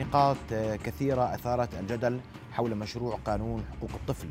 [0.00, 0.36] نقاط
[0.84, 2.20] كثيرة أثارت الجدل
[2.52, 4.28] حول مشروع قانون حقوق الطفل.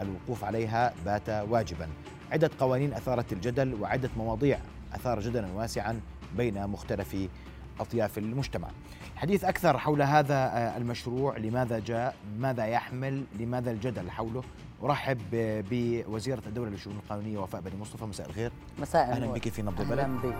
[0.00, 1.88] الوقوف عليها بات واجبا.
[2.32, 4.58] عدة قوانين أثارت الجدل وعدة مواضيع
[4.94, 6.00] أثار جدلا واسعا
[6.36, 7.16] بين مختلف
[7.80, 8.68] أطياف المجتمع.
[9.14, 14.42] الحديث أكثر حول هذا المشروع لماذا جاء ماذا يحمل لماذا الجدل حوله؟
[14.82, 15.18] أرحب
[15.70, 18.04] بوزيرة الدولة للشؤون القانونية وفاء بني مصطفى.
[18.04, 18.52] مساء الخير.
[18.78, 19.98] مساء أهلا بك في نبض البلد.
[19.98, 20.34] أهلا بك.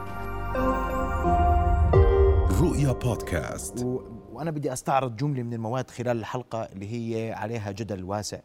[2.63, 3.85] رؤيا بودكاست.
[3.85, 4.22] و...
[4.43, 8.41] وأنا بدي أستعرض جملة من المواد خلال الحلقة اللي هي عليها جدل واسع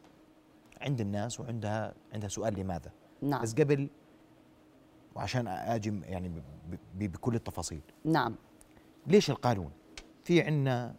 [0.82, 2.92] عند الناس وعندها عندها سؤال لماذا.
[3.22, 3.42] نعم.
[3.42, 3.90] بس قبل
[5.16, 6.32] وعشان أجي يعني
[6.96, 7.82] بكل التفاصيل.
[8.06, 8.36] نعم.
[9.08, 9.72] ليش القانون؟
[10.24, 10.96] في عندنا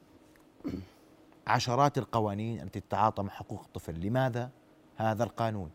[1.47, 4.01] عشرات القوانين التي تتعاطى مع حقوق الطفل.
[4.01, 4.51] لماذا
[4.97, 5.71] هذا القانون؟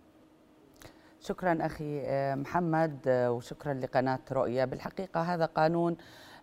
[1.19, 5.97] شكرا أخي آه، محمد آه، وشكرا لقناة رؤيا بالحقيقة هذا قانون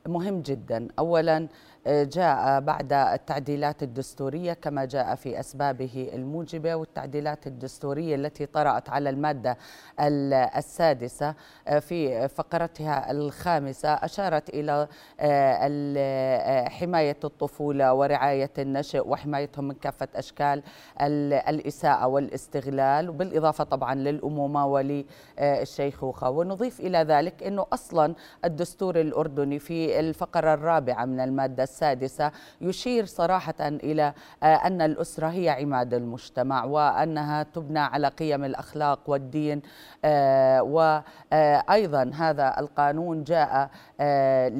[0.06, 0.88] مهم جدا.
[0.98, 8.90] أولا آه، جاء بعد التعديلات الدستورية كما جاء في أسبابه الموجبة والتعديلات الدستورية التي طرأت
[8.90, 9.56] على المادة
[10.00, 11.34] ال- السادسة
[11.68, 14.88] آه، في فقرتها الخامسة أشارت إلى آه،
[15.20, 20.62] آه، حماية الطفولة ورعاية النشء وحمايتهم من كافة أشكال
[21.02, 30.00] ال- الإساءة والاستغلال وبالإضافة طبعا للأمومة وللشيخوخة ونضيف إلى ذلك أنه أصلا الدستور الأردني في
[30.00, 37.42] الفقرة الرابعة من المادة السادسة يشير صراحة إلى آه، أن الأسرة هي عماد المجتمع وأنها
[37.42, 39.62] تبنى على قيم الأخلاق والدين
[40.04, 44.52] آه، وأيضا هذا القانون جاء آه،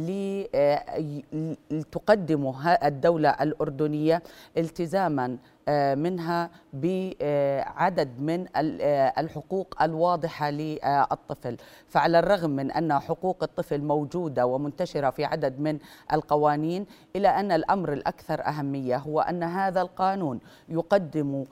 [0.54, 1.22] آه،
[1.70, 2.52] لتقدم
[2.84, 4.22] الدولة الأردنية
[4.56, 5.59] التزاما آه،
[5.94, 11.56] منها بعدد من آه، الحقوق الواضحة للطفل.
[11.88, 15.78] فعلى الرغم من أن حقوق الطفل موجودة ومنتشرة في عدد من
[16.12, 21.44] القوانين إلى أن الأمر الأكثر أهمية هو أن هذا القانون يقدم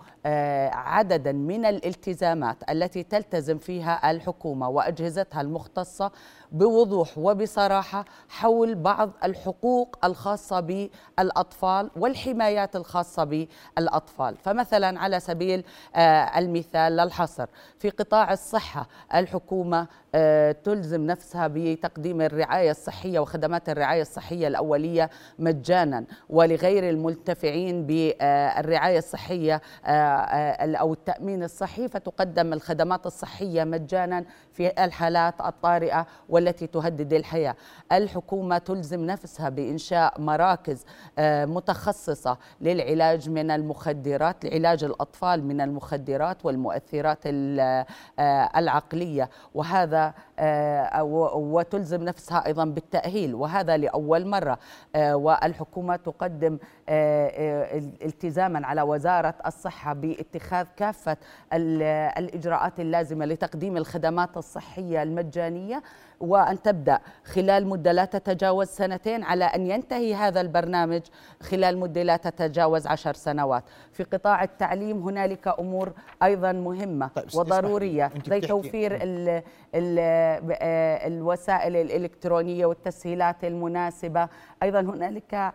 [0.73, 6.11] عددا من الالتزامات التي تلتزم فيها الحكومة وأجهزتها المختصة
[6.53, 14.37] بوضوح وبصراحة حول بعض الحقوق الخاصة بالأطفال والحمايات الخاصة بالأطفال.
[14.37, 15.65] فمثلا على سبيل
[15.97, 17.47] آه، المثال للحصر
[17.79, 26.05] في قطاع الصحة الحكومة آه، تلزم نفسها بتقديم الرعاية الصحية وخدمات الرعاية الصحية الأولية مجانا
[26.29, 26.89] ولغير
[28.99, 30.18] الصحية آه، آه،
[30.77, 37.55] أو التأمين الصحي فتقدم الخدمات الصحية مجانا في الحالات الطارئة والتي تهدد الحياة.
[37.93, 40.85] الحكومة تلزم نفسها بإنشاء مراكز
[41.19, 47.85] آه، متخصصة للعلاج من المخدرات لعلاج الأطفال من المخدرات والمؤثرات ال-
[48.19, 49.31] آه، العقلية.
[49.55, 50.15] وهذا آه،
[51.35, 54.59] وتلزم نفسها أيضا بالتأهيل وهذا لأول مرة.
[54.97, 61.17] آه، والحكومة تقدم آه، آه، التزاما على وزارة الصحة باتخاذ كافة
[61.53, 61.83] ال-
[62.19, 65.83] الإجراءات اللازمة لتقديم الخدمات الصحية المجانية.
[66.21, 66.99] وأن تبدأ.
[67.25, 71.01] خلال مدة لا تتجاوز سنتين على أن ينتهي هذا البرنامج
[71.43, 73.65] خلال مدة لا تتجاوز عشر سنوات.
[73.93, 75.93] في قطاع التعليم هنالك أمور
[76.23, 77.25] أيضا مهمة طيب،.
[77.35, 78.11] وضرورية.
[78.27, 79.43] زي توفير ال
[79.75, 79.99] ال
[81.13, 84.29] الوسائل الإلكترونية والتسهيلات المناسبة.
[84.63, 85.53] أيضا هنالك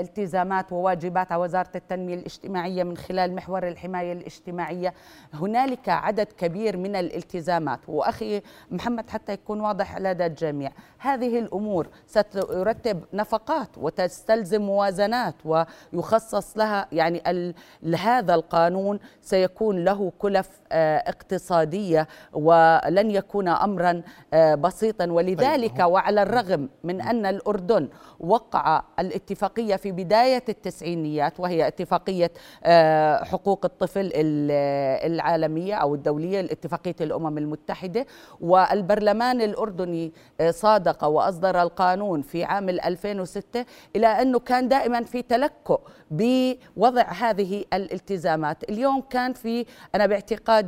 [0.00, 4.94] التزامات وواجبات على وزارة التنمية الاجتماعية من خلال محور الحماية الاجتماعية.
[5.34, 7.80] هنالك عدد كبير من الالتزامات.
[7.88, 10.72] وأخي محمد حتى يكون واضح لدى الجميع.
[10.98, 17.54] هذه الأمور سترتب نفقات وتستلزم موازنات ويخصص لها يعني
[17.96, 24.02] هذا القانون سيكون له كلف اقتصادية ولن يكون أمرا
[24.34, 25.06] آه، بسيطا.
[25.06, 27.88] ولذلك هو- وعلى الرغم من أن الأردن
[28.20, 32.30] وقع الاتفاقية في بداية التسعينيات وهي اتفاقية
[32.64, 38.06] آه، حقوق الطفل ال- العالمية أو الدولية اتفاقية الأمم المتحدة
[38.40, 43.64] والبرلمان الأردني آه، صادق وأصدر القانون في عام 2006
[43.96, 45.80] إلى أنه كان دائما في تلكؤ
[46.10, 48.70] بوضع هذه الالتزامات.
[48.70, 50.59] اليوم كان في أنا باعتقادي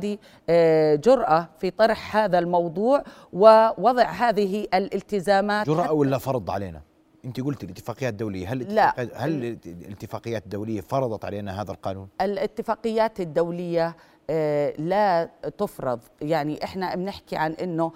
[0.49, 3.03] آه، جرأة في طرح هذا الموضوع
[3.33, 6.81] ووضع هذه الالتزامات جرأة ولا فرض علينا؟
[7.25, 8.95] أنت قلت الاتفاقيات الدوليه هل لا.
[9.15, 13.95] هل الاتفاقيات الدولية فرضت علينا هذا القانون؟ الاتفاقيات الدولية
[14.29, 15.99] آه، لا تفرض.
[16.21, 17.91] يعني إحنا بنحكي عن إنه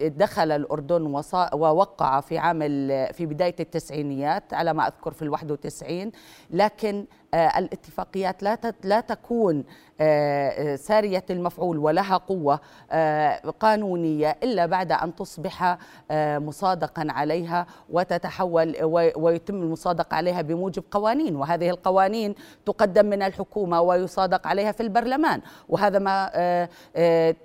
[0.00, 1.22] دخل الأردن
[1.54, 6.16] ووقع في عام ال- في بداية التسعينيات على ما أذكر في ال91
[6.50, 7.04] لكن
[7.34, 9.64] آه، الاتفاقيات لا لا تكون
[10.76, 12.60] سارية المفعول ولها قوة
[13.60, 15.78] قانونية إلا بعد أن تصبح
[16.12, 18.76] مصادقا عليها وتتحول
[19.16, 22.34] ويتم المصادقة عليها بموجب قوانين وهذه القوانين
[22.66, 25.40] تقدم من الحكومة ويصادق عليها في البرلمان.
[25.68, 26.28] وهذا ما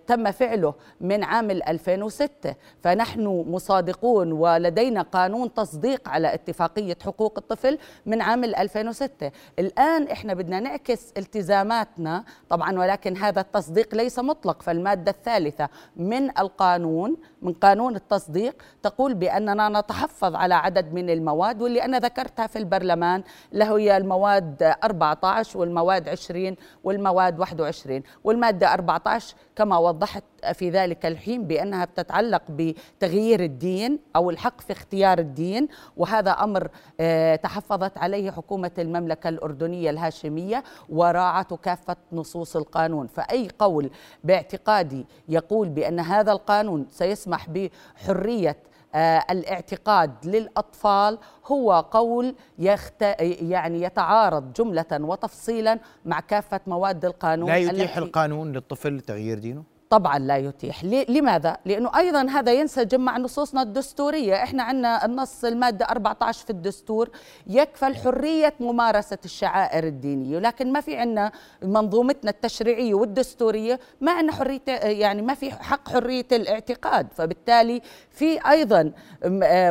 [0.08, 8.22] تم فعله من عام 2006 فنحن مصادقون ولدينا قانون تصديق على اتفاقية حقوق الطفل من
[8.22, 14.62] عام 2006 الآن إحنا بدنا نعكس التزاماتنا طبعا ولكن هذا التصديق ليس مطلق.
[14.62, 21.86] فالمادة الثالثة من القانون من قانون التصديق تقول بأننا نتحفظ على عدد من المواد واللي
[21.86, 23.24] أنا ذكرتها في البرلمان
[23.54, 30.24] اللي هي المواد 14 والمواد 20 والمواد 21 والمادة 14 كما وضحت
[30.54, 35.68] في ذلك الحين بأنها بتتعلق بتغيير الدين أو الحق في اختيار الدين
[35.98, 36.70] وهذا أمر
[37.00, 43.08] آه، تحفظت عليه حكومة المملكة الأردنية الهاشمية وراعت كافة نصوص القانون.
[43.08, 43.90] فأي قول
[44.24, 48.58] باعتقادي يقول بأن هذا القانون سيسمح بحرية
[48.96, 53.02] الاعتقاد للأطفال هو قول يخت...
[53.22, 58.00] يعني يتعارض جملة وتفصيلا مع كافة مواد القانون لا يتيح التي...
[58.00, 59.64] القانون للطفل تغيير دينه؟
[59.94, 60.84] طبعا لا يتيح.
[60.84, 64.44] لماذا؟ لأنه أيضا هذا ينسجم مع نصوصنا الدستورية.
[64.44, 67.10] إحنا عندنا النص المادة 14 في الدستور
[67.48, 70.40] يكفل حرية ممارسة الشعائر الدينية.
[70.40, 71.32] لكن ما في عندنا
[71.64, 77.08] منظومتنا التشريعية والدستورية ما عندنا حرية يعني ما في حق حرية الاعتقاد.
[77.16, 78.92] فبالتالي في أيضا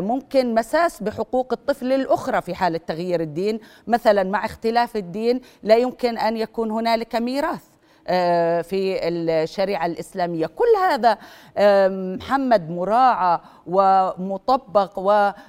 [0.00, 3.60] ممكن مساس بحقوق الطفل الأخرى في حالة تغيير الدين.
[3.86, 7.71] مثلا مع اختلاف الدين لا يمكن أن يكون هنالك ميراث.
[8.62, 10.46] في الشريعة الإسلامية.
[10.46, 11.18] كل هذا
[12.16, 14.98] محمد مراعى ومطبق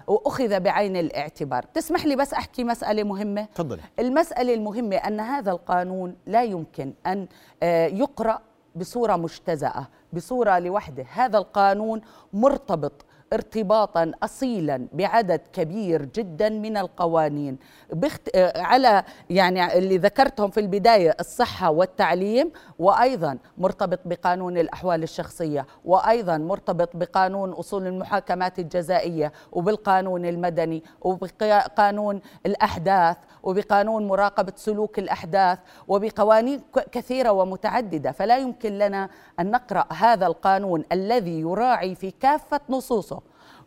[0.07, 1.63] وأخذ بعين الاعتبار.
[1.73, 3.79] تسمح لي بس أحكي مسألة مهمة؟ تفضل.
[3.99, 7.27] المسألة المهمة أن هذا القانون لا يمكن أن
[7.63, 8.39] آه، يقرأ
[8.75, 11.05] بصورة مجتزأة بصورة لوحده.
[11.13, 12.01] هذا القانون
[12.33, 17.57] مرتبط ارتباطا اصيلا بعدد كبير جدا من القوانين.
[17.93, 18.37] بخت...
[18.55, 26.89] على يعني اللي ذكرتهم في البداية الصحة والتعليم وأيضا مرتبط بقانون الأحوال الشخصية وأيضا مرتبط
[26.93, 38.11] بقانون أصول المحاكمات الجزائية وبالقانون المدني وبقانون الأحداث وبقانون مراقبة سلوك الأحداث وبقوانين كثيرة ومتعددة.
[38.11, 39.09] فلا يمكن لنا
[39.39, 43.21] أن نقرأ هذا القانون الذي يراعي في كافة نصوصه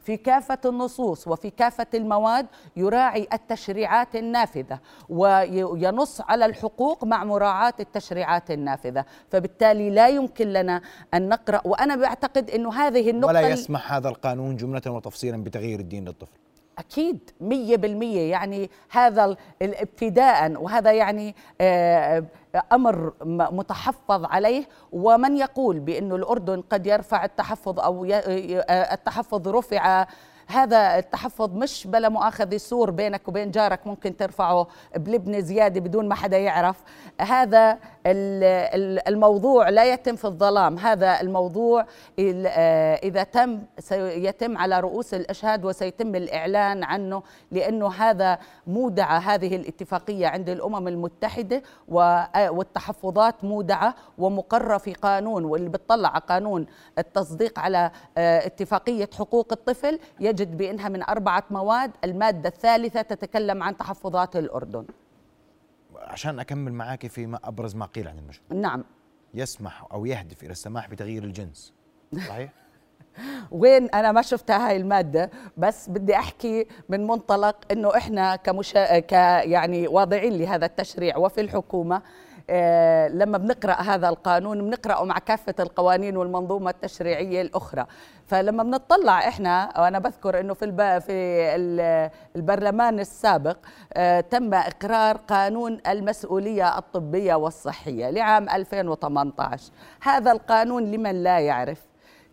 [0.07, 8.51] في كافة النصوص وفي كافة المواد يراعي التشريعات النافذة وينص على الحقوق مع مراعاة التشريعات
[8.51, 9.05] النافذة.
[9.31, 10.81] فبالتالي لا يمكن لنا
[11.15, 16.05] أن نقرأ وأنا بعتقد أنه هذه النقطة ولا يسمح هذا القانون جملة وتفصيلا بتغيير الدين
[16.05, 16.39] للطفل.
[16.79, 22.25] أكيد مية بالمية يعني هذا ابتداء وهذا يعني آه،
[22.73, 23.13] أمر
[23.51, 24.69] متحفظ عليه.
[24.93, 30.07] ومن يقول بأن الأردن قد يرفع التحفظ أو آه، التحفظ رفع
[30.47, 34.67] هذا التحفظ مش بلا مؤاخذة سور بينك وبين جارك ممكن ترفعه
[34.97, 36.77] بلبنة زيادة بدون ما حدا يعرف.
[37.21, 37.79] هذا
[39.09, 40.79] الموضوع لا يتم في الظلام.
[40.79, 41.87] هذا الموضوع
[42.21, 50.27] آه، إذا تم سيتم على رؤوس الأشهاد وسيتم الإعلان عنه لأنه هذا مودعة هذه الاتفاقية
[50.27, 51.63] عند الأمم المتحدة
[51.93, 56.67] آه، والتحفظات مودعة ومقرة في قانون واللي بتطلع قانون
[56.99, 59.99] التصديق على آه، اتفاقية حقوق الطفل
[60.37, 64.87] يجد بأنها من أربعة مواد المادة الثالثة تتكلم عن تحفظات الأردن.
[65.97, 68.61] عشان أكمل معك في ما أبرز ما قيل عن المشروع.
[68.61, 68.85] نعم.
[69.35, 71.75] يسمح أو يهدف إلى السماح بتغيير الجنس.
[72.29, 72.53] صحيح؟
[73.51, 78.99] وين؟ أنا ما شفتها هاي المادة بس بدي أحكي من منطلق إنه إحنا كمشا...
[78.99, 82.03] ك يعني واضعين لهذا التشريع وفي الحكومة
[83.09, 87.87] لما بنقرأ هذا القانون بنقرأه مع كافة القوانين والمنظومة التشريعية الأخرى.
[88.27, 91.01] فلما بنطلع إحنا وأنا بذكر إنه في.
[91.01, 93.57] في البرلمان السابق
[93.95, 99.73] آه، تم إقرار قانون المسؤولية الطبية والصحية لعام 2018
[100.03, 101.81] هذا القانون لمن لا يعرف.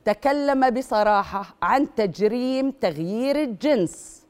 [0.06, 4.23] تكلم بصراحة عن تجريم تغيير الجنس.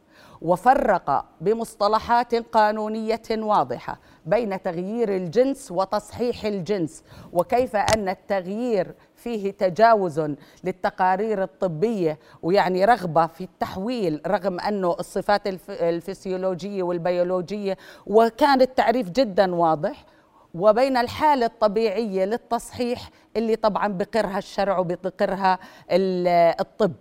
[0.44, 10.22] وفرق بمصطلحات قانونية واضحة بين تغيير الجنس وتصحيح الجنس وكيف أن التغيير فيه تجاوز
[10.64, 20.06] للتقارير الطبية ويعني رغبة في التحويل رغم أنه الصفات الفسيولوجية والبيولوجية وكان التعريف جدا واضح.
[20.54, 25.60] وبين الحالة الطبيعية للتصحيح اللي طبعا بقرها الشرع وبقرها
[26.62, 26.94] الطب.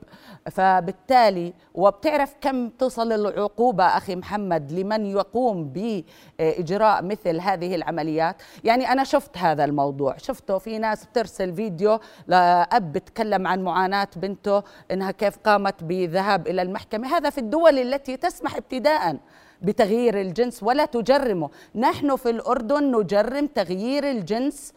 [0.51, 9.05] فبالتالي وبتعرف كم تصل العقوبة أخي محمد لمن يقوم بإجراء مثل هذه العمليات؟ يعني أنا
[9.05, 10.17] شفت هذا الموضوع.
[10.17, 16.63] شفته في ناس بترسل فيديو لأب بتكلم عن معاناة بنته إنها كيف قامت بذهاب إلى
[16.63, 17.17] المحكمة.
[17.17, 19.17] هذا في الدول التي تسمح ابتداءً
[19.63, 21.51] بتغيير الجنس ولا تجرمه.
[21.75, 24.73] نحن في الأردن نجرم تغيير الجنس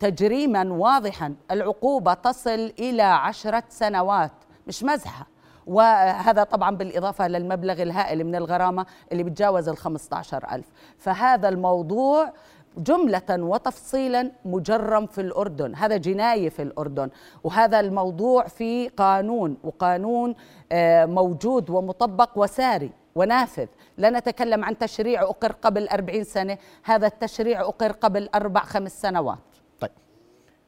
[0.00, 1.34] تجريما واضحا.
[1.50, 4.32] العقوبة تصل إلى عشرة سنوات
[4.66, 5.26] مش مزحة.
[5.66, 10.66] وهذا طبعا بالإضافة للمبلغ الهائل من الغرامة اللي بتجاوز ال 15 ألف.
[10.98, 12.32] فهذا الموضوع
[12.78, 15.74] جملة وتفصيلا مجرم في الأردن.
[15.74, 17.10] هذا جناية في الأردن.
[17.44, 20.34] وهذا الموضوع في قانون وقانون
[20.72, 22.99] آه، موجود ومطبق وساري.
[23.14, 23.66] ونافذ.
[23.96, 29.38] لا نتكلم عن تشريع أقر قبل أربعين سنة هذا التشريع أقر قبل أربع خمس سنوات.
[29.80, 29.90] طيب.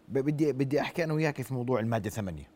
[0.09, 2.51] بدي بدي أحكي أنا وياك في موضوع المادة ثمانية.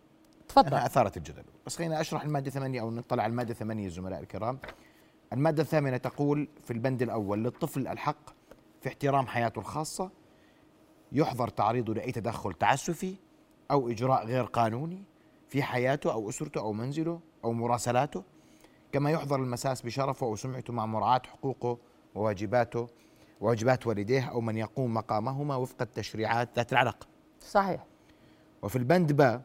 [0.48, 0.66] تفضل.
[0.66, 1.44] أنا أثارت الجدل.
[1.66, 4.58] بس خلينا أشرح المادة ثمانية أو نطلع على المادة ثمانية الزملاء الكرام.
[5.32, 8.30] المادة الثامنة تقول في البند الأول للطفل الحق
[8.80, 10.10] في احترام حياته الخاصة
[11.12, 13.14] يحظر تعريضه لأي تدخل تعسفي
[13.70, 15.02] أو إجراء غير قانوني
[15.48, 18.22] في حياته أو أسرته أو منزله أو مراسلاته.
[18.96, 21.78] كما يحظر المساس بشرفه أو سمعته مع مراعاة حقوقه
[22.14, 22.88] وواجباته
[23.40, 27.06] وواجبات والديه أو من يقوم مقامهما وفق التشريعات ذات العلاقة
[27.40, 27.84] صحيح.
[28.62, 29.42] وفي البند با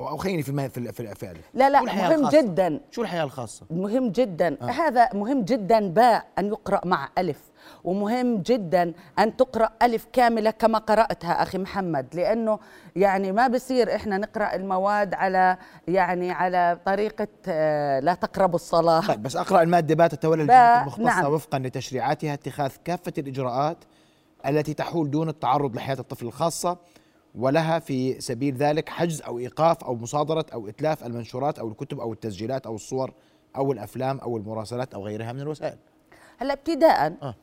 [0.00, 2.40] أو خليني في في في, في لا لا مهم الخاصة.
[2.42, 4.64] جدا شو الحياة الخاصة مهم جدا آه.
[4.64, 7.40] هذا مهم جدا باء أن يقرأ مع ألف
[7.84, 12.58] ومهم جدا أن تقرأ ألف كاملة كما قرأتها أخي محمد لأنه
[12.96, 15.56] يعني ما بصير إحنا نقرأ المواد على
[15.88, 21.02] يعني على طريقة آه، لا تقربوا الصلاة طيب بس أقرأ المادة بات تتولى الجهات المختصة
[21.04, 21.32] نعم.
[21.32, 23.78] وفقا لتشريعاتها اتخاذ كافة الإجراءات
[24.46, 26.78] التي تحول دون التعرض لحياة الطفل الخاصة
[27.34, 32.12] ولها في سبيل ذلك حجز أو إيقاف أو مصادرة أو إتلاف المنشورات أو الكتب أو
[32.12, 33.12] التسجيلات أو الصور
[33.56, 35.78] أو الأفلام أو المراسلات أو غيرها من الوسائل.
[36.38, 37.34] هلا ابتداء آه.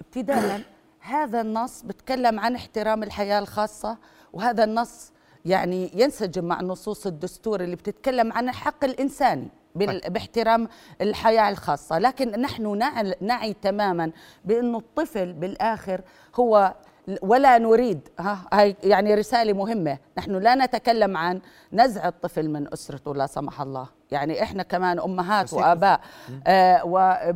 [0.00, 0.60] ابتداء
[1.00, 3.98] هذا النص بتكلم عن احترام الحياة الخاصة
[4.32, 5.12] وهذا النص
[5.44, 10.12] يعني ينسجم مع نصوص الدستور اللي بتتكلم عن الحق الإنساني طيب.
[10.12, 10.68] باحترام
[11.00, 12.78] الحياة الخاصة، لكن نحن
[13.20, 14.12] نعي تماما
[14.44, 16.00] بأنه الطفل بالآخر
[16.34, 16.74] هو
[17.22, 19.98] ولا نريد ها هاي يعني رسالة مهمة.
[20.18, 21.40] نحن لا نتكلم عن
[21.72, 23.88] نزع الطفل من أسرته لا سمح الله.
[24.12, 26.00] يعني إحنا كمان أمهات وآباء.
[26.46, 26.82] آه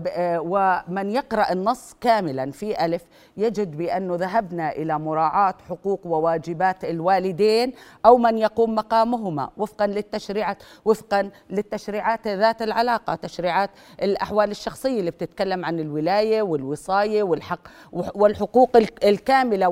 [0.08, 3.02] آه ومن يقرأ النص كاملا في ألف
[3.36, 7.72] يجد بأنه ذهبنا إلى مراعاة حقوق وواجبات الوالدين
[8.06, 13.70] أو من يقوم مقامهما وفقا للتشريعات وفقا للتشريعات ذات العلاقة تشريعات
[14.02, 17.60] الأحوال الشخصية اللي بتتكلم عن الولاية والوصاية والحق
[17.92, 19.68] والحقوق الكاملة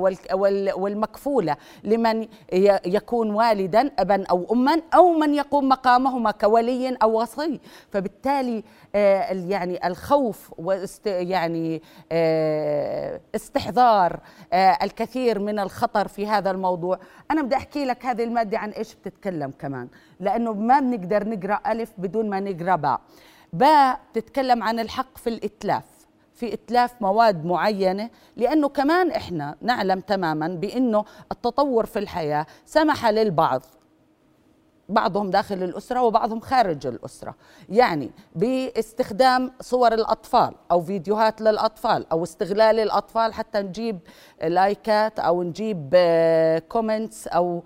[0.77, 2.27] والمكفولة لمن
[2.85, 7.59] يكون والدا ابا أو اما أو من يقوم مقامهما كولي أو وصي.
[7.91, 8.63] فبالتالي
[8.95, 14.19] آه، يعني الخوف واست يعني آه، استحضار
[14.53, 16.99] آه، الكثير من الخطر في هذا الموضوع.
[17.31, 19.87] أنا بدي أحكي لك هذه المادة عن إيش بتتكلم كمان.
[20.19, 23.01] لأنه ما بنقدر نقرأ ألف بدون ما نقرأ باء.
[23.53, 25.83] باء تتكلم عن الحق في الإتلاف.
[26.33, 28.09] في إتلاف مواد معينة.
[28.37, 33.61] لأنه كمان إحنا نعلم تماما بإنه التطور في الحياة سمح للبعض.
[34.89, 37.35] بعضهم داخل الأسرة وبعضهم خارج الأسرة.
[37.69, 43.99] يعني باستخدام صور الأطفال أو فيديوهات للأطفال أو استغلال الأطفال حتى نجيب
[44.43, 45.95] لايكات أو نجيب
[46.69, 47.63] comments أو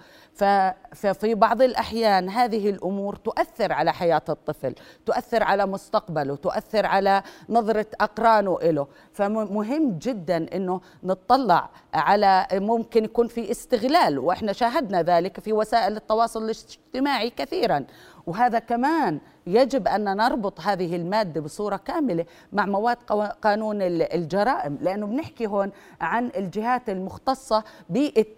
[0.95, 7.85] ففي بعض الأحيان هذه الأمور تؤثر على حياة الطفل تؤثر على مستقبله تؤثر على نظرة
[8.01, 15.53] أقرانه له فمهم جدا أنه نطلع على ممكن يكون في استغلال وإحنا شاهدنا ذلك في
[15.53, 17.85] وسائل التواصل الاجتماعي كثيرا.
[18.29, 22.97] وهذا كمان يجب أن نربط هذه المادة بصورة كاملة مع مواد
[23.41, 25.71] قانون الجرائم لأنه بنحكي هون
[26.01, 27.63] عن الجهات المختصة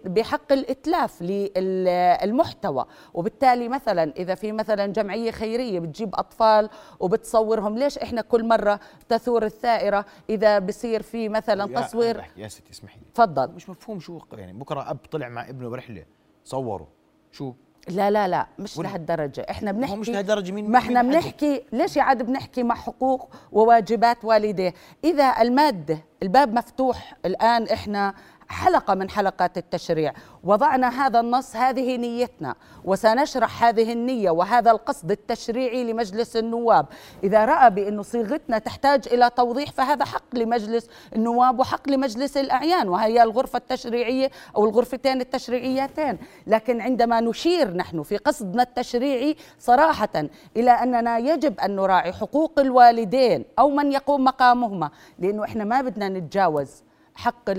[0.04, 2.86] بحق الإتلاف للمحتوى.
[3.14, 6.70] وبالتالي مثلا إذا في مثلا جمعية خيرية بتجيب أطفال
[7.00, 12.98] وبتصورهم ليش إحنا كل مرة تثور الثائرة؟ إذا بصير في مثلا تصوير يا ستي اسمحي
[12.98, 13.06] لي.
[13.14, 13.50] تفضل.
[13.50, 16.04] مش مفهوم شو يعني بكرة أب طلع مع ابنه برحلة
[16.44, 16.86] صوروا.
[17.32, 17.52] شو؟
[17.88, 19.46] لا لا لا مش لهالدرجة.
[19.50, 24.24] إحنا بنحكي مش لهالدرجة مين ما إحنا بنحكي ليش يا عاد بنحكي مع حقوق وواجبات
[24.24, 24.74] والديه؟
[25.04, 28.14] إذا المادة الباب مفتوح الآن إحنا
[28.48, 30.12] حلقة من حلقات التشريع.
[30.44, 32.54] وضعنا هذا النص هذه نيتنا.
[32.84, 36.86] وسنشرح هذه النية وهذا القصد التشريعي لمجلس النواب.
[37.24, 42.88] إذا رأى بأن صيغتنا تحتاج إلى توضيح فهذا حق لمجلس النواب وحق لمجلس الأعيان.
[42.88, 46.18] وهي الغرفة التشريعية أو الغرفتين التشريعيتين.
[46.46, 50.24] لكن عندما نشير نحن في قصدنا التشريعي صراحة
[50.56, 54.90] إلى أننا يجب أن نراعي حقوق الوالدين أو من يقوم مقامهما.
[55.18, 56.82] لأنه إحنا ما بدنا نتجاوز
[57.22, 57.50] حق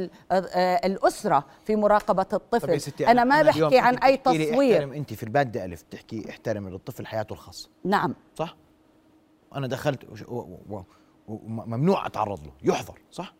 [0.85, 2.81] الأسرة في مراقبة الطفل.
[2.81, 4.73] ستي أنا, ما بحكي عن أي تصوير.
[4.73, 7.69] احترم أنت في المادة ألف تحكي احترم للطفل حياته الخاصة.
[7.83, 8.15] نعم.
[8.35, 8.55] صح؟
[9.55, 9.99] أنا دخلت
[11.27, 12.53] وممنوع أتعرض له.
[12.63, 13.33] يحظر صح؟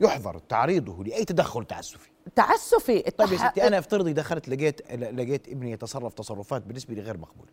[0.00, 2.10] يحظر تعريضه لأي تدخل تعسفي.
[2.34, 3.00] تعسفي.
[3.00, 7.50] طيب يا ستي أنا افترضي دخلت لقيت لقيت ابني يتصرف تصرفات بالنسبة لي غير مقبولة.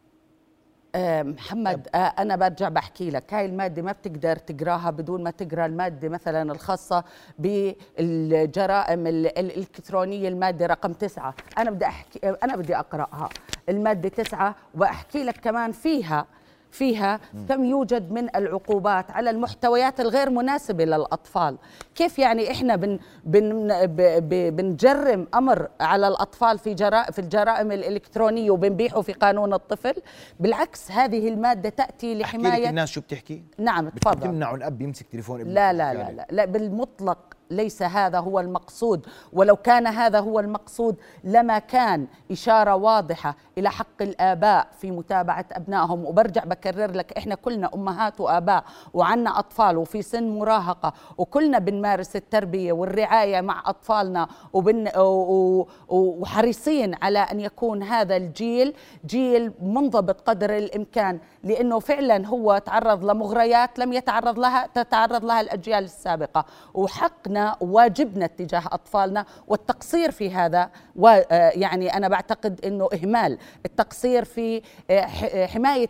[1.23, 3.33] محمد آه، أنا برجع بحكي لك.
[3.33, 7.03] هاي المادة ما بتقدر تقراها بدون ما تقرأ المادة مثلا الخاصة
[7.39, 11.33] بالجرائم الإلكترونية المادة رقم تسعة.
[11.57, 13.29] أنا بدي أحكي أنا بدي أقرأها.
[13.69, 16.25] المادة تسعة وأحكي لك كمان فيها
[16.71, 17.19] فيها
[17.49, 21.57] كم يوجد من العقوبات على المحتويات الغير مناسبة للأطفال.
[21.95, 23.69] كيف يعني إحنا بن بن
[24.49, 29.93] بنجرم أمر على الأطفال في جرائم في الجرائم الإلكترونية وبنبيحه في قانون الطفل؟
[30.39, 34.15] بالعكس هذه المادة تأتي لحماية الناس شو بتحكي؟ نعم تفضل.
[34.15, 37.34] بتمنعوا الأب يمسك تليفون ابنه لا لا لا, لا لا بالمطلق.
[37.51, 39.05] ليس هذا هو المقصود.
[39.33, 46.05] ولو كان هذا هو المقصود لما كان إشارة واضحة إلى حق الآباء في متابعة أبنائهم.
[46.05, 52.73] وبرجع بكرر لك إحنا كلنا أمهات وآباء وعنا أطفال وفي سن مراهقة وكلنا بنمارس التربية
[52.73, 54.89] والرعاية مع أطفالنا وبن
[55.89, 58.73] وحريصين على أن يكون هذا الجيل
[59.05, 61.19] جيل منضبط قدر الإمكان.
[61.43, 66.45] لأنه فعلا هو تعرض لمغريات لم يتعرض لها تتعرض لها الأجيال السابقة.
[66.73, 70.69] وحقنا حقنا وواجبنا تجاه أطفالنا والتقصير في هذا
[71.55, 73.37] يعني أنا بعتقد إنه إهمال.
[73.65, 75.89] التقصير في آه، حماية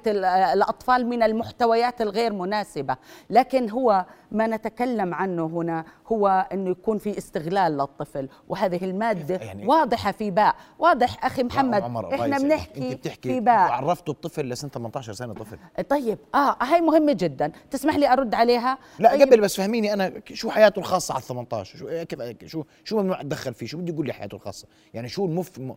[0.53, 2.97] الأطفال من المحتويات الغير مناسبة.
[3.29, 9.67] لكن هو ما نتكلم عنه هنا هو إنه يكون في استغلال للطفل وهذه المادة يعني
[9.67, 10.55] واضحة في باء.
[10.79, 11.81] واضح أخي محمد
[12.13, 13.71] إحنا بنحكي أنت بتحكي في باء.
[13.71, 15.57] عرفتوا الطفل لسنه 18 سنة طفل.
[15.89, 17.51] طيب آه هاي مهمة جدا.
[17.71, 19.21] تسمح لي أرد عليها؟ لا طيب.
[19.21, 23.53] قبل بس فهميني أنا شو حياته الخاصة على 18 شو كيف شو شو ممنوع أتدخل
[23.53, 25.25] فيه؟ شو بدي يقول لي حياته الخاصة؟ يعني شو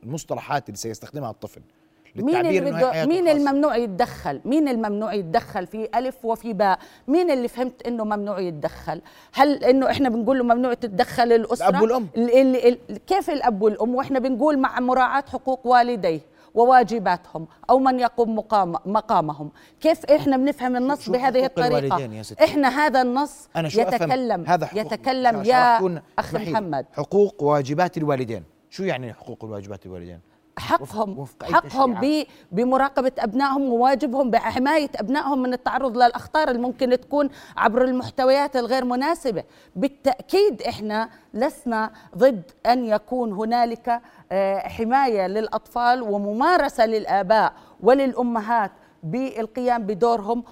[0.02, 1.60] المصطلحات اللي سيستخدمها الطفل
[2.16, 7.48] مين اللي بده مين الممنوع يتدخل؟ مين الممنوع يتدخل في ألف وفي باء؟ مين اللي
[7.48, 9.00] فهمت إنه ممنوع يتدخل؟
[9.32, 12.08] هل إنه إحنا بنقول له ممنوع تتدخل الأسرة؟ الأب والأم.
[12.16, 16.20] اللي اللي كيف الأب والأم؟ وإحنا بنقول مع مراعاة حقوق والديه.
[16.58, 19.50] وواجباتهم أو من يقوم مقام مقامهم.
[19.80, 21.46] كيف إحنا بنفهم النص بهذه
[22.22, 22.44] ستي.
[22.44, 25.78] إحنا هذا النص أنا شو يتكلم هذا يتكلم يا
[26.18, 26.86] اخ محمد.
[26.92, 28.44] حقوق واجبات الوالدين.
[28.70, 30.20] شو يعني حقوق وواجبات الوالدين؟
[30.58, 38.56] حقهم حقهم بمراقبة أبنائهم وواجبهم بحمايه أبنائهم من التعرض للأخطار اللي ممكن تكون عبر المحتويات
[38.56, 39.44] الغير مناسبة.
[39.76, 44.00] بالتأكيد إحنا لسنا ضد أن يكون هنالك
[44.32, 48.70] آه، حماية للأطفال وممارسة للآباء وللأمهات
[49.02, 50.44] بالقيام بدورهم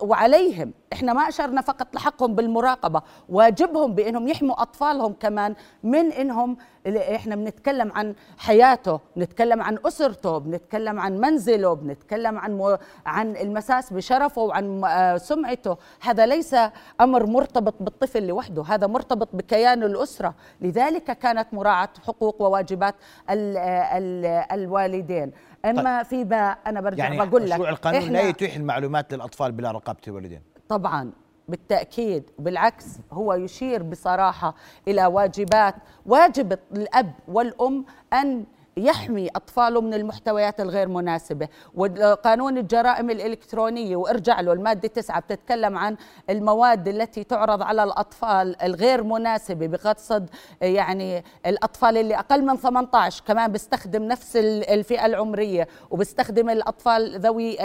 [0.00, 0.72] وعليهم.
[0.92, 7.92] إحنا ما أشرنا فقط لحقهم بالمراقبة واجبهم بإنهم يحموا أطفالهم كمان من إنهم إحنا بنتكلم
[7.92, 15.16] عن حياته بنتكلم عن أسرته بنتكلم عن منزله بنتكلم عن عن المساس بشرفه وعن آه،
[15.16, 15.76] سمعته.
[16.00, 16.56] هذا ليس
[17.00, 20.34] أمر مرتبط بالطفل لوحده هذا مرتبط بكيان الأسرة.
[20.60, 22.94] لذلك كانت مراعاة حقوق وواجبات
[23.30, 25.32] ال ال الوالدين.
[25.64, 26.06] أما طيب.
[26.06, 30.00] في باء أنا برجع يعني بقول لك مشروع القانون لا يتيح المعلومات للأطفال بلا رقابة
[30.08, 31.12] الوالدين طبعا
[31.48, 34.54] بالتأكيد بالعكس هو يشير بصراحة
[34.88, 35.74] إلى واجبات
[36.06, 38.44] واجب الأب والأم أن
[38.76, 41.48] يحمي أطفاله من المحتويات الغير مناسبة.
[41.74, 45.96] وقانون الجرائم الإلكترونية وارجع له المادة تسعة بتتكلم عن
[46.30, 50.30] المواد التي تعرض على الأطفال الغير مناسبة بقصد
[50.62, 57.56] يعني الأطفال اللي أقل من 18 كمان بيستخدم نفس الفئة العمرية وبيستخدم الأطفال ذوي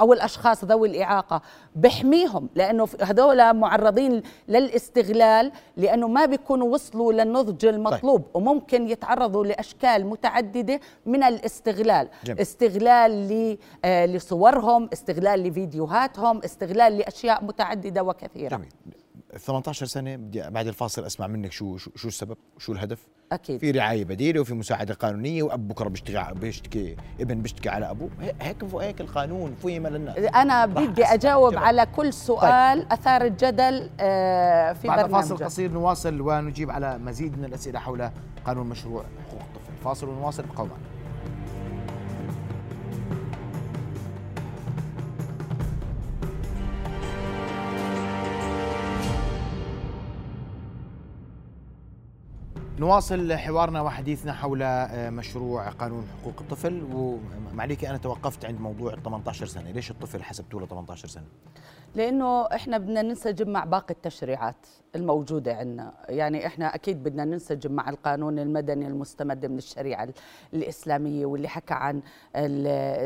[0.00, 1.42] أو الأشخاص ذوي الإعاقة.
[1.76, 8.20] بحميهم لأنه هذول معرضين للاستغلال لأنه ما بيكونوا وصلوا للنضج المطلوب.
[8.20, 8.30] طيب.
[8.36, 12.08] وممكن يتعرضوا لأشكال متعدده من الاستغلال.
[12.24, 12.40] جميل.
[12.40, 18.56] استغلال آه، لصورهم استغلال لفيديوهاتهم استغلال لأشياء متعددة وكثيرة.
[18.56, 18.68] جميل.
[19.38, 23.60] 18 سنة بدي بعد الفاصل أسمع منك شو شو, شو السبب شو الهدف؟ أكيد.
[23.60, 28.10] في رعاية بديلة وفي مساعدة قانونية وأب بكرة بيشتكي بيشتكي ابن بيشتكي على أبوه.
[28.40, 30.42] هيك هيك القانون فهم لنا.
[30.42, 32.92] أنا بدي أجاوب على كل سؤال طيب.
[32.92, 38.10] أثار الجدل آه، في بعد فاصل قصير نواصل ونجيب على مزيد من الأسئلة حول
[38.46, 39.42] قانون مشروع حقوق
[39.84, 40.92] فاصل ونواصل ابقوا معنا
[52.78, 59.02] نواصل حوارنا وحديثنا حول آه، مشروع قانون حقوق الطفل ومعليك أنا توقفت عند موضوع ال
[59.02, 61.24] 18 سنة، ليش الطفل حسبتوه له 18 سنة؟
[61.94, 64.66] لأنه إحنا بدنا ننسجم مع باقي التشريعات.
[64.96, 70.08] الموجودة عندنا، يعني إحنا أكيد بدنا ننسجم مع القانون المدني المستمد من الشريعة
[70.54, 72.00] الإسلامية واللي حكى عن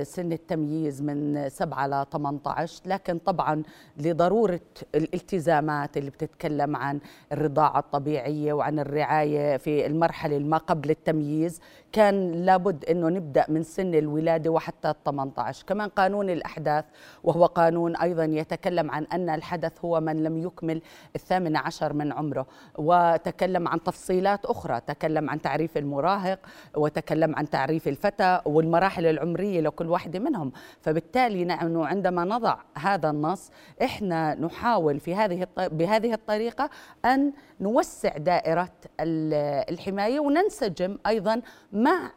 [0.05, 3.63] سن التمييز من 7 ل 18 لكن طبعا
[3.97, 4.61] لضرورة
[4.95, 6.99] الالتزامات اللي بتتكلم عن
[7.33, 11.61] الرضاعة الطبيعية وعن الرعاية في المرحلة ما قبل التمييز
[11.93, 16.85] كان لابد إنه نبدأ من سن الولادة وحتى ال 18 كمان قانون الأحداث
[17.25, 20.83] وهو قانون أيضا يتكلم عن أن الحدث هو من لم يكمل
[21.17, 22.47] الثامن عشر من عمره
[22.79, 26.39] وتكلم عن تفصيلات أخرى تكلم عن تعريف المراهق
[26.77, 30.53] وتكلم عن تعريف الفتى والمراحل العمرية لكل واحدة منهم.
[30.81, 33.51] فبالتالي نحن عندما نضع هذا النص
[33.83, 36.71] إحنا نحاول في هذه بهذه الطريقة
[37.05, 42.11] أن نوسع دائرة الحماية وننسجم أيضا مع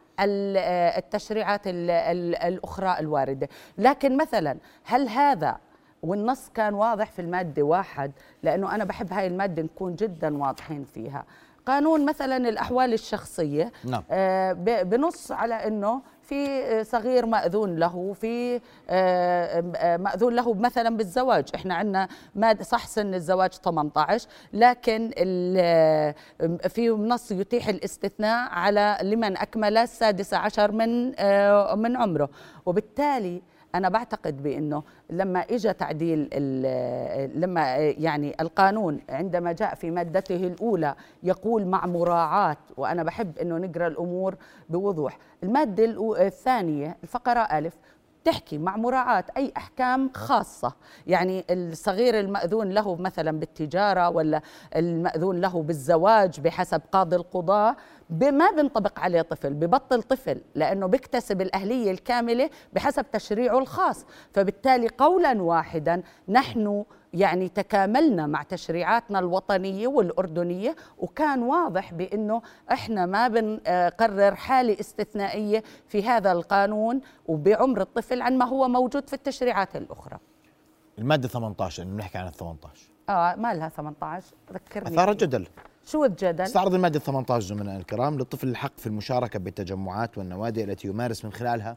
[0.98, 3.48] التشريعات الأخرى الواردة.
[3.78, 5.56] لكن مثلا هل هذا
[6.02, 11.24] والنص كان واضح في المادة واحد لأنه أنا بحب هاي المادة نكون جدا واضحين فيها.
[11.66, 14.02] قانون مثلا الأحوال الشخصية نعم.
[14.10, 18.60] آه بنص على أنه في صغير مأذون له في آه،
[19.76, 21.48] آه، مأذون له مثلا بالزواج.
[21.54, 22.08] إحنا عندنا
[22.62, 25.10] صح سن الزواج 18 لكن
[25.56, 26.14] آه،
[26.68, 31.06] في نص يتيح الاستثناء على لمن أكمل السادس عشر من
[31.82, 32.28] من عمره.
[32.66, 33.42] وبالتالي
[33.74, 36.28] أنا بعتقد بأنه لما اجى تعديل
[37.40, 43.86] لما يعني القانون عندما جاء في مادته الأولى يقول مع مراعاة وأنا بحب إنه نقرأ
[43.86, 44.34] الأمور
[44.68, 45.18] بوضوح.
[45.42, 45.84] المادة
[46.26, 47.74] الثانية الفقرة ألف
[48.24, 50.72] تحكي مع مراعاة أي أحكام خاصة.
[51.06, 54.42] يعني الصغير المأذون له مثلا بالتجارة ولا
[54.76, 57.76] المأذون له بالزواج بحسب قاضي القضاء
[58.10, 64.04] ما بنطبق عليه طفل ببطل طفل لأنه بيكتسب الأهلية الكاملة بحسب تشريعه الخاص.
[64.32, 72.42] فبالتالي قولا واحدا نحن يعني تكاملنا مع تشريعاتنا الوطنية والأردنية وكان واضح بأنه
[72.72, 79.12] إحنا ما بنقرر حالة استثنائية في هذا القانون وبعمر الطفل عن ما هو موجود في
[79.14, 80.18] التشريعات الأخرى.
[80.98, 84.88] المادة 18 إنه نحكي عن ال 18 آه ما لها 18 ذكرني.
[84.88, 85.46] أثار الجدل
[85.86, 91.24] شو الجدل؟ استعرض المادة 18 زملائنا الكرام للطفل الحق في المشاركة بالتجمعات والنوادي التي يمارس
[91.24, 91.76] من خلالها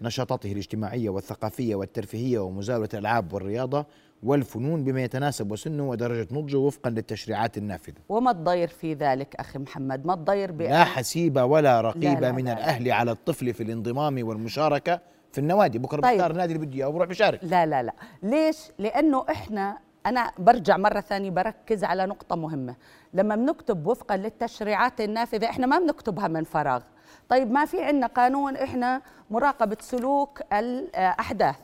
[0.00, 3.86] نشاطاته الاجتماعية والثقافية والترفيهية ومزاولة الألعاب والرياضة
[4.22, 7.94] والفنون بما يتناسب وسنه ودرجة نضجه وفقا للتشريعات النافذة.
[8.08, 12.32] وما الضير في ذلك أخي محمد؟ ما الضير بأن لا حسيبة ولا رقيبة لا لا
[12.32, 12.52] من لا.
[12.52, 15.00] الأهل على الطفل في الانضمام والمشاركة
[15.32, 15.78] في النوادي.
[15.78, 16.14] بكرة طيب.
[16.16, 17.40] بختار النادي اللي بدي إياه وبروح بشارك.
[17.42, 17.92] لا لا لا.
[18.22, 22.74] ليش؟ لأنه إحنا أنا برجع مرة ثانية بركز على نقطة مهمة.
[23.14, 26.82] لما بنكتب وفقا للتشريعات النافذة إحنا ما بنكتبها من فراغ.
[27.28, 31.56] طيب ما في عندنا قانون إحنا مراقبة سلوك الأحداث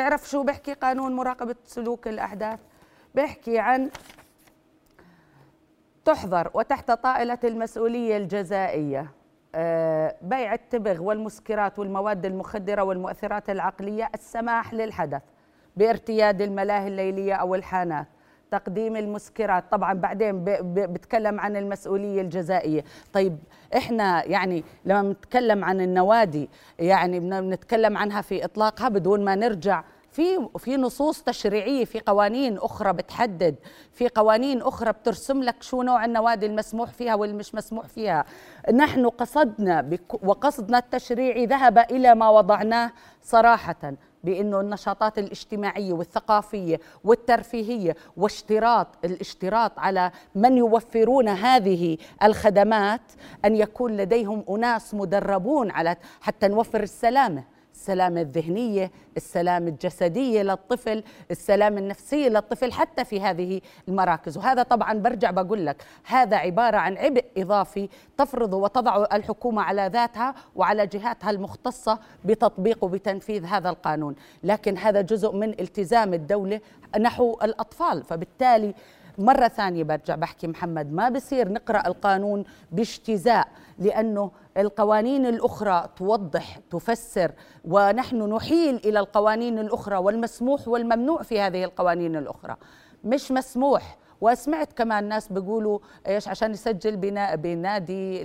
[0.00, 2.58] تعرف شو بحكي قانون مراقبة سلوك الأحداث؟
[3.14, 3.90] بحكي عن
[6.04, 9.10] تحظر وتحت طائلة المسؤولية الجزائية
[9.54, 15.22] آه، بيع التبغ والمسكرات والمواد المخدرة والمؤثرات العقلية السماح للحدث
[15.76, 18.06] بارتياد الملاهي الليلية أو الحانات.
[18.50, 19.64] تقديم المسكرات.
[19.70, 22.84] طبعا بعدين بتكلم عن المسؤولية الجزائية.
[23.12, 23.38] طيب
[23.76, 30.48] إحنا يعني لما بنتكلم عن النوادي يعني بنتكلم عنها في إطلاقها بدون ما نرجع في
[30.58, 33.54] في نصوص تشريعية في قوانين أخرى بتحدد
[33.92, 38.24] في قوانين أخرى بترسم لك شو نوع النوادي المسموح فيها والمش مسموح فيها.
[38.74, 43.94] نحن قصدنا وقصدنا التشريعي ذهب إلى ما وضعناه صراحة.
[44.24, 53.00] بأنه النشاطات الاجتماعية والثقافية والترفيهية واشتراط الاشتراط على من يوفرون هذه الخدمات
[53.44, 57.44] أن يكون لديهم أناس مدربون على حتى نوفر السلامة.
[57.80, 64.36] السلامة الذهنية السلامة الجسدية للطفل السلامة النفسية للطفل حتى في هذه المراكز.
[64.38, 67.88] وهذا طبعا برجع بقول لك هذا عبارة عن عبء إضافي
[68.18, 74.14] تفرض وتضع الحكومة على ذاتها وعلى جهاتها المختصة بتطبيق وبتنفيذ هذا القانون.
[74.44, 76.60] لكن هذا جزء من التزام الدولة
[77.00, 78.04] نحو الأطفال.
[78.04, 78.74] فبالتالي
[79.20, 87.32] مرة ثانية برجع بحكي محمد ما بصير نقرأ القانون باجتزاء لأنه القوانين الأخرى توضح تفسر
[87.64, 92.56] ونحن نحيل إلى القوانين الأخرى والمسموح والممنوع في هذه القوانين الأخرى.
[93.04, 93.96] مش مسموح.
[94.20, 98.24] وسمعت كمان ناس بيقولوا إيش عشان يسجل بنا بنادي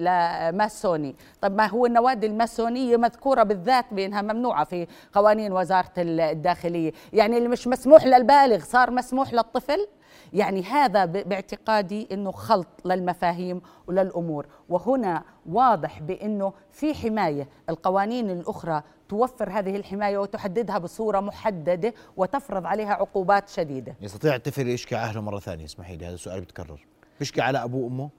[0.58, 1.16] ماسوني.
[1.42, 6.92] طب ما هو النوادي الماسونية مذكورة بالذات بأنها ممنوعة في قوانين وزارة الداخلية.
[7.14, 9.88] يعني اللي مش مسموح للبالغ صار مسموح للطفل؟
[10.36, 14.48] يعني هذا باعتقادي إنه خلط للمفاهيم وللأمور.
[14.70, 17.50] وهنا واضح بإنه في حماية.
[17.70, 23.96] القوانين الأخرى توفر هذه الحماية وتحددها بصورة محددة وتفرض عليها عقوبات شديدة.
[24.02, 26.86] يستطيع الطفل يشكي أهله مرة ثانية اسمحي لي هذا السؤال بيتكرر.
[27.20, 28.10] بيشكي على أبوه وأمه؟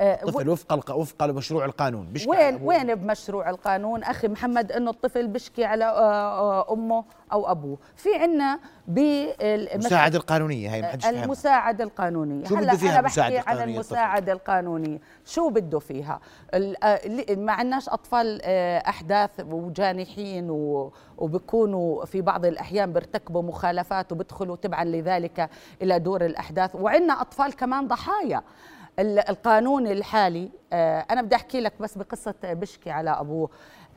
[0.00, 5.26] آه، طفل وفق وفق مشروع القانون بيشكي وين وين بمشروع القانون؟ أخي محمد إنه الطفل
[5.26, 7.78] بيشكي على آه، آه، أمه أو أبوه.
[7.96, 12.44] في عندنا المساعدة القانونية هي ما المساعدة القانونية.
[12.44, 14.98] شو بده فيها أنا بحكي عن المساعدة القانونية.
[15.24, 16.20] شو بده فيها؟
[17.30, 18.42] ما عندناش أطفال
[18.88, 20.46] أحداث وجانحين
[21.18, 25.50] وبكونوا في بعض الأحيان بيرتكبوا مخالفات وبيدخلوا تبعا لذلك
[25.82, 26.74] إلى دور الأحداث.
[26.74, 28.42] وعندنا أطفال كمان ضحايا.
[28.98, 33.50] القانون الحالي آه، أنا بدي أحكي لك بس بقصة بشكي على أبوه.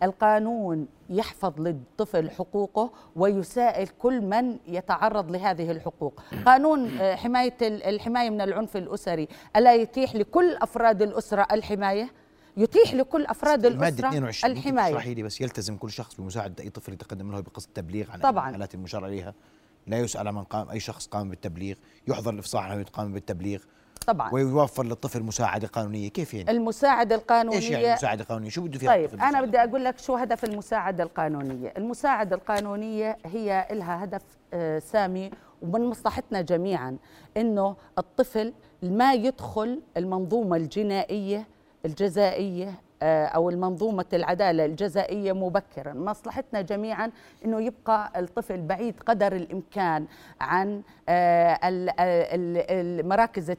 [0.04, 6.22] القانون يحفظ للطفل حقوقه ويسائل كل من يتعرض لهذه الحقوق.
[6.46, 9.28] قانون آه، حماية الحماية من العنف الأسري.
[9.56, 12.10] ألا يتيح لكل أفراد الأسرة الحماية؟
[12.58, 14.92] يتيح لكل أفراد الأسرة 22 الحماية.
[14.94, 18.50] اشرحي لي بس يلتزم كل شخص بمساعدة أي طفل يتقدم له بقصة تبليغ عن طبعا.
[18.50, 19.34] الحالات المشار عليها؟
[19.88, 21.76] لا يسأل من قام أي شخص قام بالتبليغ
[22.08, 23.60] يحظر الإفصاح عنه يقام بالتبليغ.
[24.08, 24.34] طبعا.
[24.34, 28.90] ويوفر للطفل مساعدة قانونية كيف يعني؟ المساعدة القانونية إيش يعني المساعدة القانونية؟ شو بده فيها
[28.90, 31.74] طيب أنا بدي أقول لك شو هدف المساعدة القانونية.
[31.78, 34.22] المساعدة القانونية هي لها هدف
[34.54, 35.32] آه، سامي
[35.62, 36.98] ومن مصلحتنا جميعا
[37.38, 41.48] إنه الطفل ما يدخل المنظومة الجنائية
[41.86, 45.94] الجزائية آه، أو المنظومة العدالة الجزائية مبكرا.
[45.94, 47.12] مصلحتنا جميعا
[47.46, 50.06] إنه يبقى الطفل بعيد قدر الإمكان
[50.42, 51.60] عن آه،
[53.04, 53.56] مراكز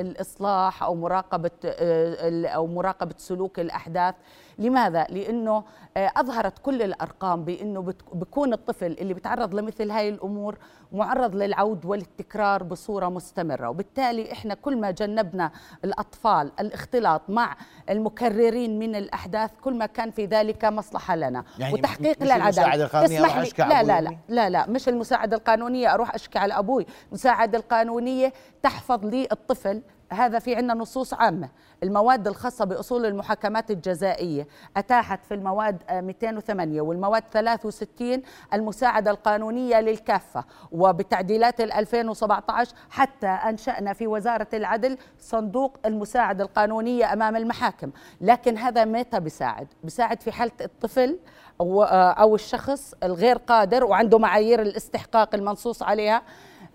[0.00, 4.14] الإصلاح أو مراقبة آه، أو مراقبة سلوك الأحداث.
[4.58, 5.64] لماذا؟ لأنه
[5.96, 10.58] أظهرت كل الأرقام بأنه بيكون الطفل اللي بيتعرض لمثل هاي الأمور
[10.92, 13.68] معرض للعود والتكرار بصورة مستمرة.
[13.68, 15.50] وبالتالي إحنا كل ما جنبنا
[15.84, 17.56] الأطفال الاختلاط مع
[17.90, 21.44] المكررين من الأحداث كل ما كان في ذلك مصلحة لنا.
[21.58, 23.04] يعني وتحقيق للعدالة.
[23.04, 26.86] اسمح لي لا لا لا لا لا مش المساعدة القانونية أروح أشكي على أبوي.
[27.08, 31.48] المساعدة القانونية تحفظ لي الطفل هذا في عندنا نصوص عامة.
[31.82, 34.48] المواد الخاصة بأصول المحاكمات الجزائية.
[34.76, 40.44] أتاحت في المواد 208 والمواد 63 المساعدة القانونية للكافة.
[40.72, 47.90] وبتعديلات 2017 حتى أنشأنا في وزارة العدل صندوق المساعدة القانونية أمام المحاكم.
[48.20, 51.18] لكن هذا متى بيساعد؟ بيساعد في حالة الطفل
[51.60, 56.22] أو, أو الشخص الغير قادر وعنده معايير الاستحقاق المنصوص عليها.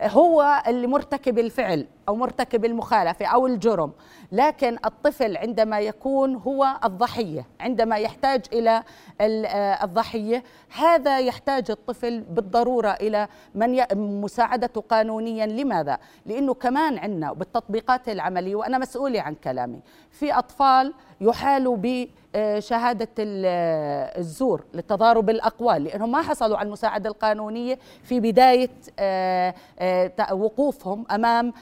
[0.02, 1.88] هو اللي مرتكب الفعل.
[2.10, 3.92] أو مرتكب المخالفة أو الجرم.
[4.32, 8.84] لكن الطفل عندما يكون هو الضحية عندما يحتاج إلى
[9.22, 10.44] آه، الضحية
[10.78, 13.86] هذا يحتاج الطفل بالضرورة إلى من
[14.22, 15.46] مساعدته قانونيا.
[15.46, 19.80] لماذا؟ لأنه كمان عندنا بالتطبيقات العملية وأنا مسؤولة عن كلامي
[20.12, 22.08] في أطفال يحالوا ب
[22.60, 31.06] شهادة الزور لتضارب الأقوال لأنهم ما حصلوا على المساعدة القانونية في بداية آه، آه، وقوفهم
[31.12, 31.54] أمام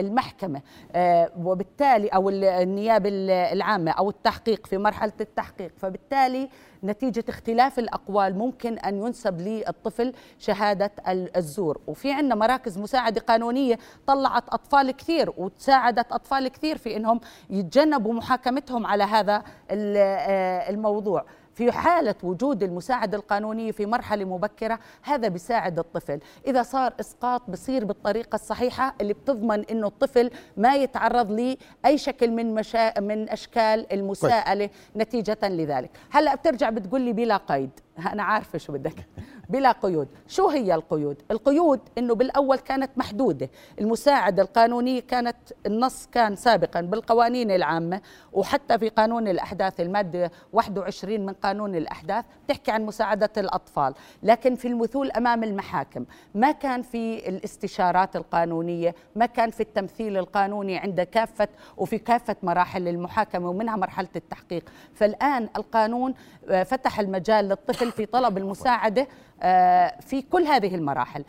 [0.00, 0.60] المحكمة
[0.92, 3.08] آه، وبالتالي أو النيابة
[3.52, 5.72] العامة أو التحقيق في مرحلة التحقيق.
[5.76, 6.48] فبالتالي
[6.84, 11.80] نتيجة اختلاف الأقوال ممكن أن ينسب للطفل شهادة الزور.
[11.86, 18.86] وفي عندنا مراكز مساعدة قانونية طلعت أطفال كثير وتساعدت أطفال كثير في أنهم يتجنبوا محاكمتهم
[18.86, 21.24] على هذا آه، الموضوع.
[21.54, 26.20] في حالة وجود المساعدة القانونية في مرحلة مبكرة هذا بيساعد الطفل.
[26.46, 32.54] إذا صار إسقاط بصير بالطريقة الصحيحة اللي بتضمن إنه الطفل ما يتعرض لأي شكل من
[32.54, 33.00] مشا...
[33.00, 35.90] من أشكال المساءلة نتيجة لذلك.
[36.10, 37.70] هلأ بترجع بتقول لي بلا قيد.
[37.98, 39.06] أنا عارفة شو بدك.
[39.48, 40.08] بلا قيود.
[40.28, 43.50] شو هي القيود؟ القيود إنه بالأول كانت محدودة.
[43.80, 48.00] المساعدة القانونية كانت النص كان سابقا بالقوانين العامة
[48.32, 53.94] وحتى في قانون الأحداث المادة 21 من قانون الأحداث تحكي عن مساعدة الأطفال.
[54.22, 56.04] لكن في المثول أمام المحاكم
[56.34, 62.88] ما كان في الاستشارات القانونية ما كان في التمثيل القانوني عند كافة وفي كافة مراحل
[62.88, 64.68] المحاكمة ومنها مرحلة التحقيق.
[64.94, 66.14] فالآن القانون
[66.48, 69.08] آه، فتح المجال للطفل في طلب المساعدة
[69.42, 71.24] آه، في كل هذه المراحل.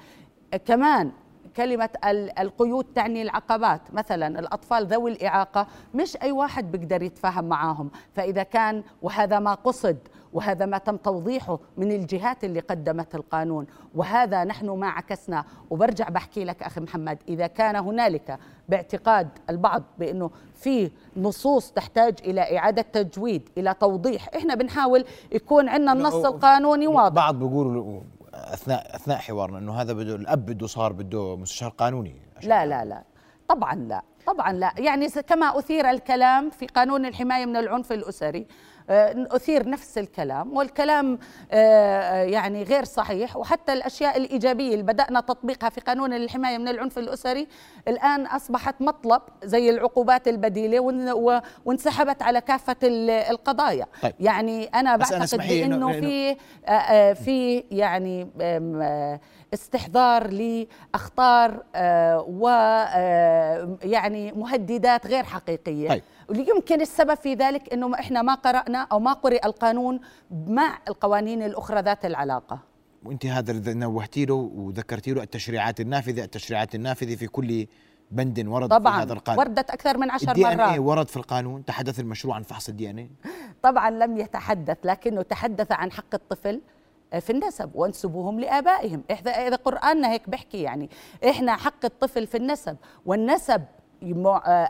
[0.65, 1.11] كمان
[1.57, 1.89] كلمة
[2.39, 3.81] القيود تعني العقبات.
[3.93, 7.91] مثلا الأطفال ذوي الإعاقة مش أي واحد بيقدر يتفاهم معاهم.
[8.13, 9.97] فإذا كان وهذا ما قصد
[10.35, 13.67] وهذا ما تم توضيحه من الجهات اللي قدمت القانون.
[13.95, 15.45] وهذا نحن ما عكسنا.
[15.69, 22.57] وبرجع بحكي لك أخي محمد إذا كان هنالك باعتقاد البعض بأنه في نصوص تحتاج إلى
[22.57, 27.15] إعادة تجويد إلى توضيح إحنا بنحاول يكون عندنا النص القانوني واضح.
[27.15, 28.01] بعض بيقولوا
[28.33, 32.15] أثناء أثناء حوارنا إنه هذا بده الأب بده صار بده مستشار قانوني.
[32.43, 33.03] لا لا لا.
[33.47, 34.01] طبعا لا.
[34.27, 34.73] طبعا لا.
[34.77, 38.47] يعني كما أثير الكلام في قانون الحماية من العنف الأسري
[38.89, 41.19] أثير نفس الكلام والكلام
[41.51, 46.97] آه، يعني غير صحيح وحتى الأشياء الإيجابية اللي بدأنا تطبيقها في قانون الحماية من العنف
[46.99, 47.47] الأسري
[47.87, 50.79] الآن أصبحت مطلب زي العقوبات البديلة
[51.65, 54.13] وانسحبت على كافة القضايا طيب.
[54.19, 58.27] يعني أنا بعتقد بأنه في آه، في يعني
[59.53, 61.63] استحضار لأخطار
[62.27, 66.01] ويعني مهددات غير حقيقية طيب.
[66.29, 69.99] ويمكن السبب في ذلك إنه إحنا ما قرأنا أو ما قرئ القانون
[70.47, 72.74] مع القوانين الأخرى ذات العلاقة
[73.05, 77.67] وانت هذا اللي نوهتي له وذكرتي له التشريعات النافذة التشريعات النافذة في كل
[78.11, 79.39] بند ورد طبعا في هذا القانون.
[79.39, 80.59] وردت أكثر من عشر مرات.
[80.59, 83.09] الدي ورد في القانون تحدث المشروع عن فحص ال DNA.
[83.61, 86.61] طبعا لم يتحدث لكنه تحدث عن حق الطفل
[87.19, 89.03] في النسب وانسبوهم لآبائهم.
[89.25, 90.89] إذا قرأنا هيك بحكي يعني
[91.29, 93.74] إحنا حق الطفل في النسب والنسب آه،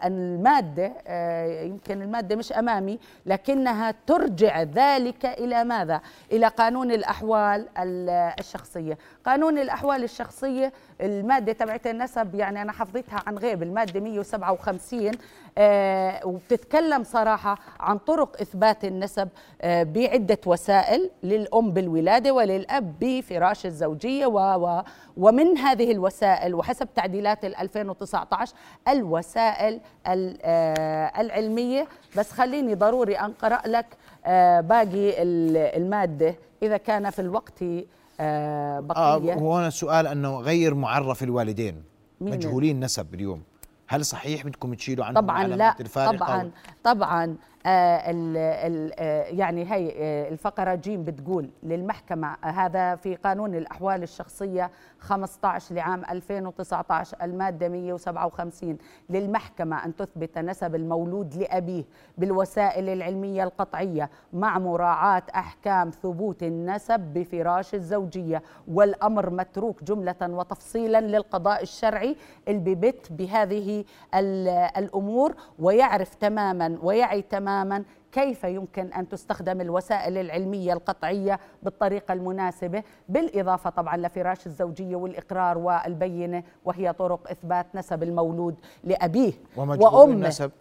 [0.05, 7.67] المادة آه، يمكن المادة مش أمامي لكنها ترجع ذلك إلى ماذا؟ إلى قانون الأحوال
[8.39, 15.11] الشخصية قانون الأحوال الشخصية المادة تبعت النسب يعني أنا حفظتها عن غيب المادة 157
[15.57, 19.29] آه وبتتكلم صراحة عن طرق إثبات النسب
[19.61, 24.81] آه بعدة وسائل للأم بالولادة وللأب بفراش الزوجية و و
[25.17, 28.53] ومن هذه الوسائل وحسب تعديلات 2019
[28.87, 31.87] الوسائل آه العلمية.
[32.17, 33.85] بس خليني ضروري أنقرأ لك
[34.25, 35.23] آه باقي
[35.77, 37.63] المادة إذا كان في الوقت
[38.19, 39.33] آه بقية.
[39.33, 41.83] آه هو السؤال أنه غير معرف الوالدين
[42.21, 43.43] مجهولين نسب اليوم.
[43.87, 46.51] هل صحيح بدكم تشيلوا عنهم طبعا لا طبعا طبعا.
[47.23, 47.35] آه
[47.67, 54.71] ال ال آه يعني هي آه الفقرة جيم بتقول للمحكمة هذا في قانون الأحوال الشخصية
[54.99, 58.77] 15 لعام 2019 المادة 157
[59.09, 61.83] للمحكمة أن تثبت نسب المولود لأبيه
[62.17, 68.43] بالوسائل العلمية القطعية مع مراعاة أحكام ثبوت النسب بفراش الزوجية.
[68.67, 72.15] والأمر متروك جملة وتفصيلا للقضاء الشرعي
[72.47, 73.83] اللي ببت بهذه
[74.77, 77.54] الأمور ويعرف تماما ويعي تماما
[78.11, 86.43] كيف يمكن أن تستخدم الوسائل العلمية القطعية بالطريقة المناسبة؟ بالإضافة طبعا لفراش الزوجية والإقرار والبينه
[86.65, 90.03] وهي طرق إثبات نسب المولود لأبيه وأمه.
[90.13, 90.51] النسب.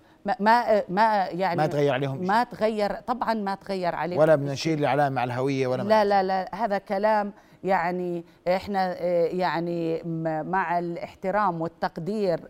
[0.40, 4.78] ما ما يعني ما تغير عليهم ما تغير طبعا ما تغير عليهم ولا بدنا نشيل
[4.78, 7.32] العلامه على الهوية ولا لا لا لا هذا كلام
[7.64, 10.02] يعني إحنا يعني
[10.42, 12.40] مع الاحترام والتقدير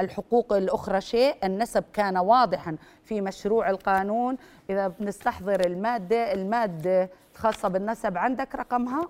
[0.00, 4.36] الحقوق الأخرى شيء النسب كان واضحا في مشروع القانون.
[4.70, 9.08] إذا بنستحضر المادة المادة الخاصة بالنسب عندك رقمها؟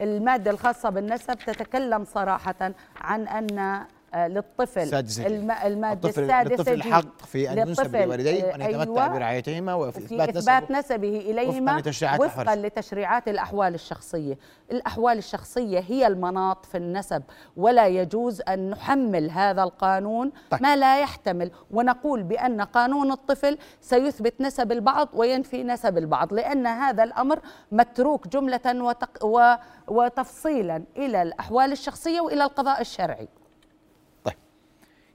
[0.00, 4.86] المادة الخاصة بالنسب تتكلم صراحة عن أن آه، للطفل.
[4.88, 5.26] سادسة
[5.66, 10.70] المادة السادسة للطفل الحق في أن ينسب لوالديه وأن يتمتع أيوة برعايتهما وفي إثبات, إثبات
[10.70, 14.38] نسبه إليهما وفقا لتشريعات, وفقا لتشريعات الأحوال الشخصية.
[14.72, 17.22] الأحوال الشخصية هي المناط في النسب
[17.56, 20.62] ولا يجوز أن نحمل هذا القانون طيب.
[20.62, 21.50] ما لا يحتمل.
[21.70, 27.40] ونقول بأن قانون الطفل سيثبت نسب البعض وينفي نسب البعض لأن هذا الأمر
[27.72, 29.54] متروك جملة وتق و
[29.88, 33.28] وتفصيلا إلى الأحوال الشخصية وإلى القضاء الشرعي.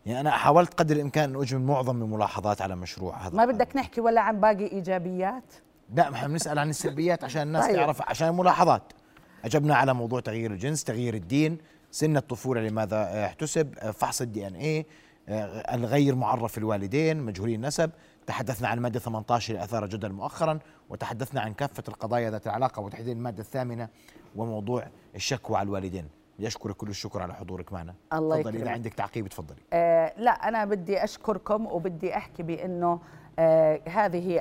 [0.06, 4.02] يعني أنا حاولت قدر الإمكان أن أجمل معظم الملاحظات على مشروع هذا ما بدك نحكي
[4.02, 5.44] ولا عن باقي إيجابيات؟
[5.96, 7.76] لا إحنا بنسأل عن السلبيات عشان الناس طيب.
[7.76, 8.84] تعرف عشان الملاحظات.
[9.46, 11.58] أجبنا على موضوع تغيير الجنس تغيير الدين
[11.92, 14.86] سن الطفولة لماذا احتسب فحص الدي إن إيه
[15.74, 17.92] الغير معرف الوالدين مجهولي النسب
[18.28, 20.60] تحدثنا عن الماده 18 اللي أثار جدل مؤخرا
[20.90, 23.90] وتحدثنا عن كافة القضايا ذات العلاقة وتحديد المادة الثامنة
[24.36, 26.08] وموضوع الشكوى على الوالدين.
[26.39, 27.94] يشكرك كل الشكر على حضورك معنا.
[28.13, 29.62] الله تفضلي إذا عندك تعقيب تفضلي.
[29.74, 33.00] آه لا أنا بدي أشكركم وبدي أحكي بأنه
[33.39, 34.39] آه هذه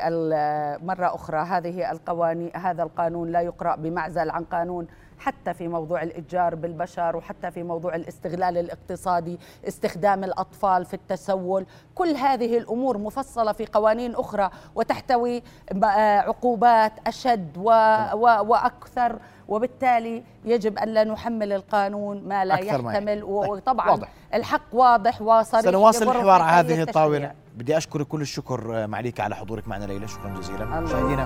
[0.83, 4.87] مرة أخرى هذه القوانين هذا القانون لا يقرأ بمعزل عن قانون
[5.19, 11.67] حتى في موضوع الإتجار بالبشر وحتى في موضوع الاستغلال الاقتصادي استخدام الأطفال في التسول.
[11.95, 15.43] كل هذه الأمور مفصلة في قوانين أخرى وتحتوي
[15.85, 17.71] آه، عقوبات أشد و
[18.13, 19.19] و وأكثر
[19.51, 23.21] وبالتالي يجب أن لا نحمل القانون ما لا أكثر ما يحتمل.
[23.21, 24.09] طيب، وطبعا واضح.
[24.35, 27.33] الحق واضح وصريح سنواصل الحوار على هذه الطاولة.
[27.57, 30.09] بدي أشكر كل الشكر معليك على حضورك معنا ليلى.
[30.09, 30.65] شكرا جزيلا.
[30.65, 31.25] مشاهدينا.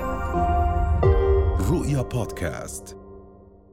[1.70, 3.03] رؤيا بودكاست.